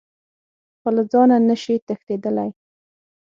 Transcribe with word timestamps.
خو 0.79 0.89
له 0.95 1.03
ځانه 1.11 1.37
نه 1.47 1.55
شئ 1.63 1.75
تښتېدلی. 1.87 2.49